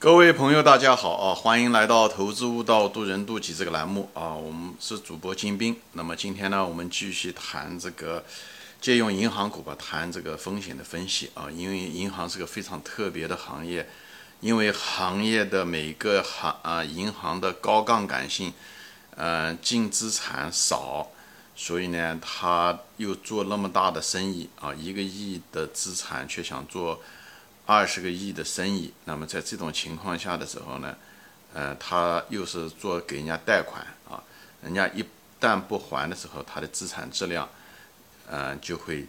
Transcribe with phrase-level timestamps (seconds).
[0.00, 1.34] 各位朋友，大家好啊！
[1.34, 4.32] 欢迎来到《投资悟道，渡人渡己》这个栏目啊！
[4.32, 5.76] 我们是主播金兵。
[5.92, 8.24] 那么今天呢，我们继续谈这个
[8.80, 11.50] 借用银行股吧，谈这个风险的分析啊。
[11.54, 13.86] 因为银行是个非常特别的行业，
[14.40, 18.54] 因为行业的每个行啊，银行的高杠杆性，
[19.16, 21.08] 呃，净资产少，
[21.54, 27.02] 所以呢，他又做那么大的生意啊，一个亿的资产却想做。
[27.72, 30.96] 二十个亿的生意，那么在这种情况下的时候呢，
[31.54, 34.20] 呃，他又是做给人家贷款啊，
[34.60, 35.04] 人家一
[35.40, 37.48] 旦不还的时候，他的资产质量，
[38.26, 39.06] 呃，就会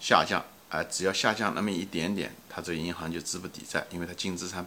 [0.00, 4.64] 下降，而只要下降那么一点点，他这个银行就资不抵债，因为他净资产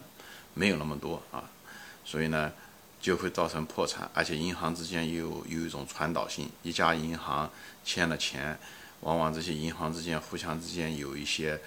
[0.54, 1.42] 没有那么多啊，
[2.04, 2.52] 所以呢，
[3.00, 7.50] 就会造成破产，而且银行之间又有一种传导性，一家银行
[7.84, 8.56] 欠了钱，
[9.00, 11.60] 往往这些银行之间互相之间有一些。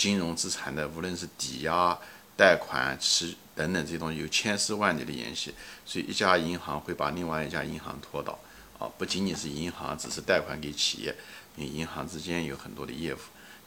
[0.00, 1.98] 金融资产的，无论是抵押、
[2.34, 5.52] 贷款、持等等这些东西，有千丝万缕的联系，
[5.84, 8.38] 所以一家银行会把另外一家银行拖倒。
[8.78, 11.14] 啊，不仅仅是银行，只是贷款给企业，
[11.54, 13.18] 因为银行之间有很多的业务，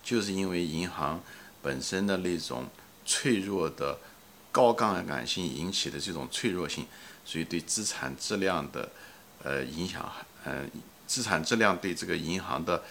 [0.02, 1.22] 就是因为银行
[1.62, 2.68] 本身的那种
[3.06, 4.00] 脆弱的
[4.52, 6.88] 高杠杆性引起的这种脆弱性，
[7.24, 8.90] 所以对资产质量的
[9.44, 10.12] 呃影响，
[10.46, 10.66] 呃，
[11.06, 12.84] 资产质量对这个银行的。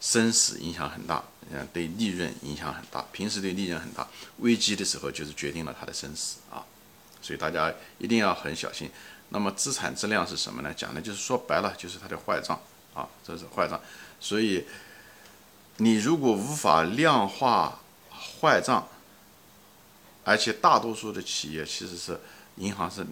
[0.00, 3.04] 生死影响很大，嗯，对利润影响很大。
[3.12, 4.06] 平时对利润很大，
[4.38, 6.64] 危机的时候就是决定了它的生死啊。
[7.20, 8.90] 所以大家一定要很小心。
[9.30, 10.72] 那么资产质量是什么呢？
[10.72, 12.58] 讲的就是说白了就是它的坏账
[12.94, 13.78] 啊，这是坏账。
[14.20, 14.64] 所以
[15.78, 17.80] 你如果无法量化
[18.40, 18.88] 坏账，
[20.24, 22.18] 而且大多数的企业其实是
[22.56, 23.04] 银行是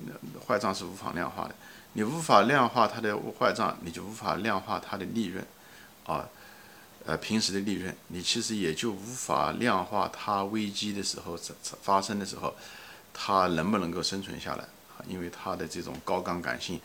[0.47, 1.55] 坏账是无法量化的。
[1.95, 5.45] 你无法量化它的坏账，你就无法量化它的利润
[6.07, 6.29] 啊。
[7.07, 11.39] 呃，平时的利润，你其实也就无法量化它危机的时候
[11.81, 12.53] 发生的时候，
[13.15, 14.65] 它能不能够生存下来？
[15.07, 16.81] 因为它的这种高杠杆性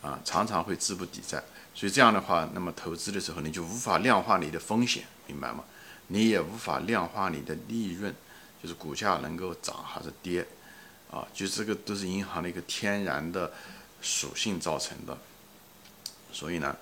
[0.00, 1.42] 啊，常常会资不抵债，
[1.74, 5.62] 所以这样的话，那么投资的时候你就无法量化你的风险，明白吗？
[6.06, 8.14] 你也无法量化你的利润，
[8.62, 10.46] 就是股价能够涨还是跌
[11.10, 11.28] 啊？
[11.34, 13.52] 就这个都是银行的一个天然的
[14.00, 15.18] 属性造成的，
[16.32, 16.74] 所以呢。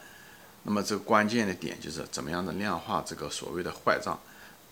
[0.64, 4.18] 那么这个关键的点就是怎么样的量化这个所谓的坏账，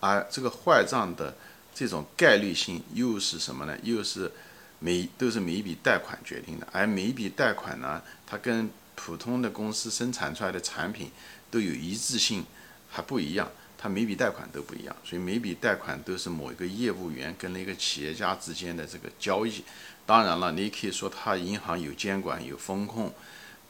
[0.00, 1.36] 而这个坏账的
[1.74, 3.76] 这种概率性又是什么呢？
[3.82, 4.32] 又是
[4.78, 11.10] 每都是每一笔贷款决定的，而每一笔贷款呢，它跟普通的公司生产出来的产品
[11.50, 12.44] 都有一致性，
[12.90, 19.62] 还不一样，它每笔贷款都不一样，所以每笔贷款都是某一个业务员跟那个企业家之间的这个交易。
[20.06, 23.12] 当然了，你可以说它银行有监管有风控。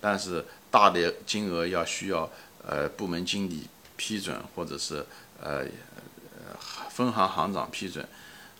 [0.00, 2.28] 但是大的金额要需要
[2.66, 5.06] 呃部门经理批准，或者是
[5.40, 6.56] 呃呃
[6.90, 8.04] 分行行长批准，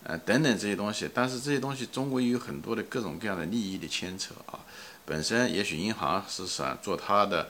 [0.03, 1.09] 呃等等这些东西。
[1.13, 4.59] 但是这些东西中国有很多的各种各样的利益的牵扯啊。
[5.05, 7.49] 本身也许银行是想做他的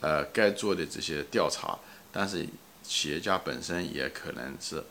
[0.00, 1.78] 呃该做的这些调查，
[2.10, 2.44] 但是
[2.82, 4.82] 企业家本身也可能是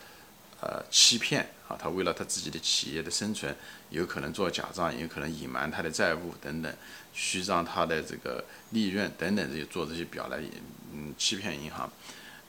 [0.61, 3.55] 呃欺骗啊，他为了他自己的企业的生存，
[3.89, 6.73] 有可能做假账，有可能隐瞒他的债务等等。
[7.19, 10.39] 虚张他的这个利润等等这些做这些表来，
[10.93, 11.91] 嗯，欺骗银行，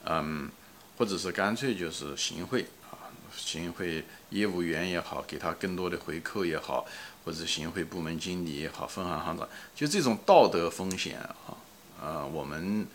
[0.05, 0.47] 嗯，
[0.95, 2.61] 或者是干脆就是行贿
[2.91, 6.85] 啊，行贿业务员也好，给他更多的回扣也好，
[7.25, 11.57] 或者行贿部门经理也好，分行行长，就这种道德风险啊，
[11.99, 12.85] 呃，我们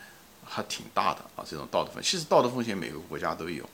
[0.44, 3.68] 还挺大的啊，这种道德风险，其实道德风险每个国家都有，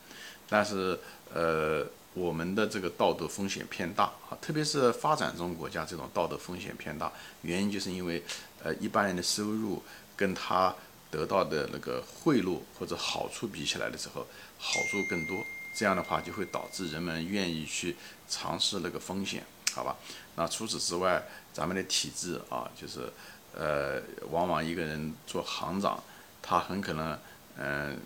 [0.50, 0.98] 但是
[1.32, 1.86] 呃。
[2.12, 7.10] 我们的这个道德风险偏大啊，特别是发展中国家这种道德风险偏大，
[7.42, 8.20] 原因就是因为，
[8.64, 9.80] 呃，一般人的收入
[10.16, 10.74] 跟他
[11.08, 14.26] 得到的那个贿赂或者好处比起来的时候，
[14.58, 15.36] 好处更多，
[15.72, 17.94] 这样的话就会导致人们愿意去
[18.28, 19.96] 尝试那个风险，好吧？
[20.34, 21.22] 那除此之外，
[21.52, 23.08] 咱们的体制啊，就是，
[23.54, 24.02] 呃，
[24.32, 26.02] 往往一个人做行长，
[26.42, 27.16] 他很可能，
[27.56, 28.00] 嗯，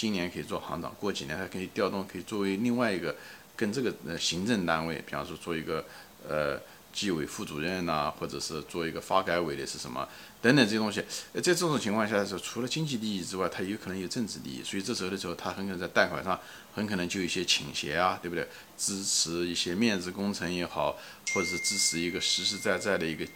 [0.00, 3.14] 今年可以做行长，过几年他可以调动，可以作为另外一个。
[3.56, 5.84] 跟这个呃行政单位，比方说做一个
[6.26, 6.58] 呃
[6.94, 10.08] 纪委副主任呐，或者是做一个发改委的是什么
[10.40, 11.04] 等等这些东西，
[11.34, 16.40] 在这种情况下的时候，除了经济利益之外，他有可能有政治利益，所以这时候的时候，他很可能在贷款上
[16.72, 18.48] 很可能就有一些倾斜啊，对不对？
[18.78, 20.96] 支持一些面子工程也好，
[21.34, 23.26] 或者是支持一个实实在在的一个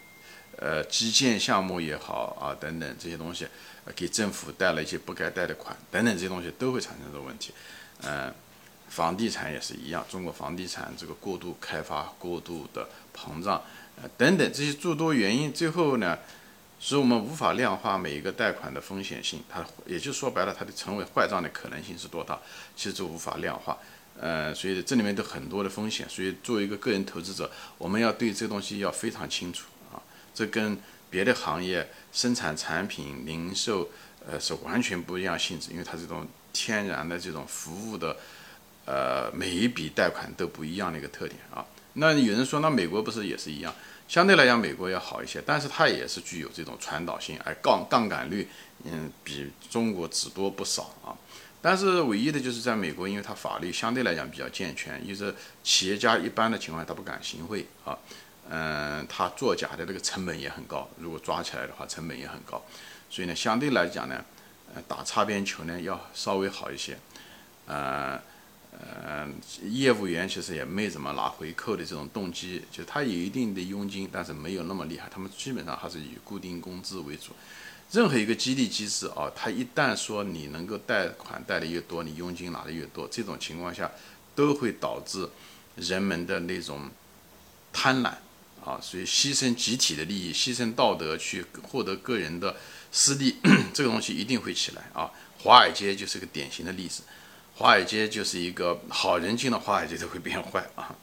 [0.58, 3.46] 呃基建项目也好啊，等等这些东西，
[3.94, 7.52] 给政府贷了一些不该贷的款，等等这些东西都会产生这个问题，
[8.02, 8.32] 嗯。
[8.86, 13.60] 房地产也是一样，中国房地产这个过度开发、过度的膨胀，
[14.00, 16.16] 呃等等这些诸多原因，最后呢，
[16.78, 22.38] 使我们无法量化每一个贷款的风险性，它也就说白了，它的成为坏账的可能性是多大，
[22.76, 23.76] 其实就无法量化。
[24.20, 29.64] 呃，所以这里面都很多的风险，所以作为一个个人投资者，我们要对这东西要非常清楚，
[30.34, 30.76] 这跟
[31.08, 33.88] 别的行业生产产品、零售，
[34.26, 38.16] 呃，是完全不一样性质，因为它这种天然的这种服务的，
[38.84, 41.64] 呃，每一笔贷款都不一样的一个特点啊。
[41.94, 43.72] 那有人说，那美国不是也是一样？
[44.08, 48.48] 相对来讲，美国要好一些，但是它也是具有这种传导性，而杠杠杆率，
[48.82, 51.16] 嗯，比中国只多不少啊。
[51.62, 57.96] 但是唯一的就是在美国，因为它法律相对来讲比较健全，就是企业家一般的情况下他不敢行贿啊，
[58.50, 62.62] 嗯，他作假的这个成本也很高，如果抓起来的话成本也很高，
[63.08, 64.25] 所以呢，相对来讲呢，
[64.75, 66.99] 呃，打擦边球呢要稍微好一些，
[67.67, 68.20] 呃，
[68.73, 69.26] 呃，
[69.62, 77.32] 业务员其实也没怎么拿回扣的这种动机，就他有一定的佣金，但是没有那么厉害，他们基本上还是以固定工资为主。
[77.93, 83.90] 任何一个激励机制啊，它一旦说你能够贷款贷的越多，你佣金拿的越多，这种情况下
[84.35, 85.29] 都会导致
[85.76, 86.90] 人们的那种
[87.73, 88.12] 贪婪
[88.64, 92.56] 啊，所以牺牲集体的利益、牺牲道德去获得个人的
[92.90, 93.37] 私利，
[93.75, 95.11] 这个东西一定会起来啊。
[95.38, 97.02] 华尔街就是个典型的例子，
[97.55, 100.96] 华尔街就是一个好人进了华尔街都会变坏啊，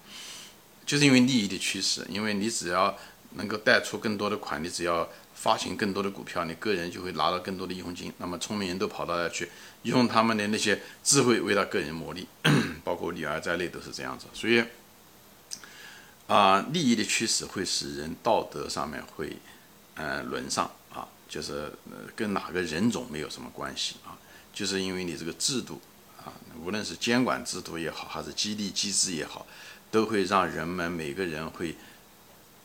[0.86, 2.98] 就是因为利益的驱使，因为你只要
[3.36, 5.08] 能够贷出更多的款，你只要。
[5.34, 8.14] 发行更多的股票，你个人就会拿到更多的佣金。
[8.20, 9.50] 那么聪明人都跑到那去，
[9.82, 12.28] 用他们的那些智慧为他个人谋利，
[12.86, 14.28] 包括李儿在内都是这样子。
[14.36, 14.64] 所以，
[16.32, 19.36] 啊，利益的驱使会使人道德上面会，
[19.96, 21.70] 呃，沦丧啊，就是
[22.16, 24.18] 跟哪个人种没有什么关系啊，
[24.54, 25.82] 就是因为你这个制度
[26.18, 26.32] 啊，
[26.64, 29.46] 无论是监管制度也好，还是激励机制也好，
[29.92, 31.76] 都会让人们每个人会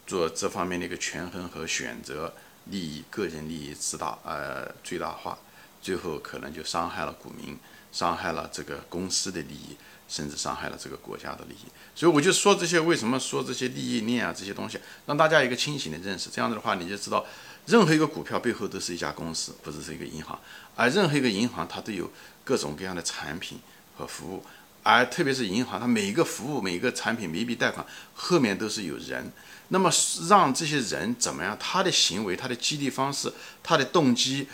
[0.06, 2.32] 做这方面的一个权衡和选择。
[2.68, 5.38] 利益、个人利益自大，呃，最大化，
[5.80, 7.56] 最后可能就伤害了股民，
[7.92, 9.76] 伤害了这个公司的利益，
[10.08, 11.66] 甚至伤害了这个国家的利益。
[11.94, 16.30] 所以我就说这些，为什么说这些利益链啊这些东西，让大家一个清醒的认识。
[16.30, 17.24] 这样子的话，你就知道，
[17.66, 20.38] 任何一个股票背后都是一家公司，不只是一个银行，
[20.74, 22.10] 而任何一个银行它都有
[22.44, 23.58] 各种各样的产品
[23.96, 24.44] 和服务，
[24.82, 29.32] 而特别是银行，它每一个服务、每一个产品、每一笔贷款后面都是有人。
[29.68, 29.90] 那么
[30.28, 31.56] 让这些人怎么样？
[31.58, 33.32] 他的行为、他的激励方式、
[33.64, 34.46] 他的动机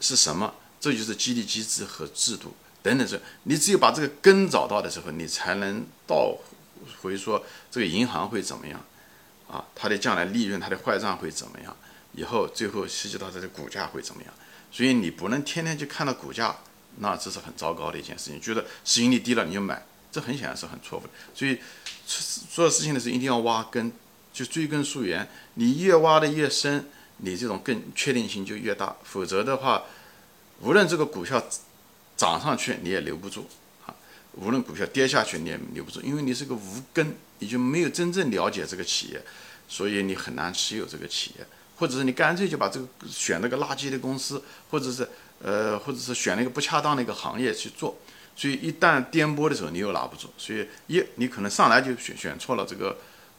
[0.00, 0.54] 是什么？
[0.80, 3.04] 这就是激励机制和制度等等。
[3.04, 6.36] 这你只有把这个根找到的时候，你才能倒
[7.00, 8.78] 回说这个银行会怎么样
[9.48, 9.64] 啊？
[9.74, 11.74] 它的将来利润、它的坏账会怎么样？
[12.12, 14.32] 以后最后涉及到它的股价会怎么样？
[14.70, 16.54] 所以你不能天天就看到股价，
[16.98, 18.40] 那这是很糟糕的一件事情。
[18.40, 21.08] 觉得市盈率低了你就买，这很显然是很错误的。
[21.34, 21.58] 所以
[22.52, 23.90] 做事情的时候一定要挖根。
[24.34, 28.96] 就追根溯源，你越挖的越深，你这种更确定性就越大。
[29.04, 29.84] 否则的话，
[30.58, 31.40] 无论这个股票
[32.16, 33.48] 涨上去你也留不住
[33.86, 33.94] 啊，
[34.32, 39.22] 无论股票跌下去你也留不住，因为你是个无根，你就没有真正了解这个企业，
[39.68, 41.46] 所以你很难持有这个企业，
[41.76, 45.08] 或者是你干脆就把这个选了个垃圾的公司，或者是
[45.42, 47.98] 呃，或者是选了一个不恰当的一个行业去做，
[48.36, 52.96] 所以一旦颠簸的时候你又拿不住，所以一你可能上来就选选错了这个。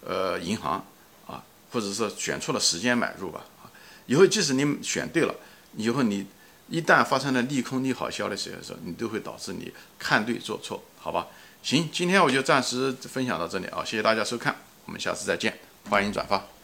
[0.08, 0.86] 呃，银行
[1.26, 3.66] 啊，或者是选错了时间买入吧啊，
[4.06, 5.34] 以后即使你选对了，
[5.76, 6.28] 以后你
[6.68, 11.28] 一旦发生了利空利好消息的时候，你都会导致你看对做错，好吧？
[11.62, 15.60] 行，今天我就暂时分享到这里啊，谢谢大家收看，我们下次再见，
[15.90, 16.55] 欢迎转发。